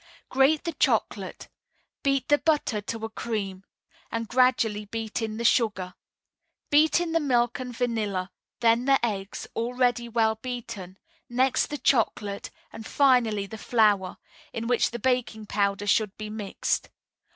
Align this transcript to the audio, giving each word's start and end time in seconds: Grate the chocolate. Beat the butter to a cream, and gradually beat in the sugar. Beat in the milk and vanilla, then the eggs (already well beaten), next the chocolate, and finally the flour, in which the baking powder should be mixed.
Grate 0.29 0.63
the 0.63 0.71
chocolate. 0.73 1.47
Beat 2.01 2.27
the 2.27 2.39
butter 2.39 2.81
to 2.81 3.05
a 3.05 3.09
cream, 3.11 3.63
and 4.11 4.27
gradually 4.27 4.85
beat 4.85 5.21
in 5.21 5.37
the 5.37 5.43
sugar. 5.45 5.93
Beat 6.71 6.99
in 6.99 7.11
the 7.11 7.19
milk 7.19 7.59
and 7.59 7.77
vanilla, 7.77 8.31
then 8.61 8.85
the 8.85 8.97
eggs 9.05 9.45
(already 9.55 10.09
well 10.09 10.39
beaten), 10.41 10.97
next 11.29 11.67
the 11.67 11.77
chocolate, 11.77 12.49
and 12.73 12.87
finally 12.87 13.45
the 13.45 13.59
flour, 13.59 14.17
in 14.51 14.65
which 14.65 14.89
the 14.89 14.97
baking 14.97 15.45
powder 15.45 15.85
should 15.85 16.17
be 16.17 16.31
mixed. 16.31 16.89